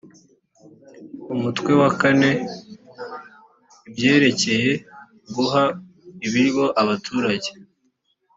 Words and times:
umutwe 1.33 1.71
wa 1.81 1.89
kane, 1.99 2.31
ibyerekeye 3.87 4.71
guha 5.33 5.63
ibiryo 6.25 6.65
abaturage. 6.81 7.49